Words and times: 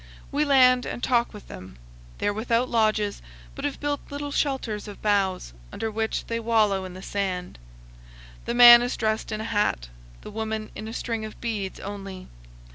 We 0.31 0.45
land 0.45 0.87
and 0.87 1.03
talk 1.03 1.31
with 1.31 1.47
them. 1.47 1.77
They 2.17 2.27
are 2.29 2.33
without 2.33 2.67
lodges, 2.69 3.21
but 3.53 3.65
have 3.65 3.79
built 3.79 3.99
little 4.09 4.31
shelters 4.31 4.87
of 4.87 4.99
boughs, 5.03 5.53
under 5.71 5.91
which' 5.91 6.25
they 6.25 6.39
wallow 6.39 6.85
in 6.85 6.95
the 6.95 7.03
sand. 7.03 7.59
The 8.45 8.55
man 8.55 8.81
is 8.81 8.97
dressed 8.97 9.31
in 9.31 9.41
a 9.41 9.43
hat; 9.43 9.89
the 10.21 10.31
woman, 10.31 10.71
in 10.73 10.87
a 10.87 10.93
string 10.93 11.23
of 11.23 11.39
beads 11.39 11.79
only. 11.79 12.27